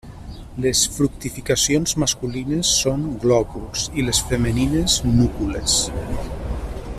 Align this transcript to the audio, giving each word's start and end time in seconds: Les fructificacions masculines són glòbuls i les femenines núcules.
Les 0.63 0.79
fructificacions 0.93 1.93
masculines 2.03 2.71
són 2.85 3.03
glòbuls 3.25 3.85
i 4.03 4.07
les 4.09 4.23
femenines 4.31 4.97
núcules. 5.11 5.77